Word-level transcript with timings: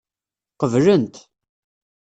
Qeblen-t. 0.59 1.15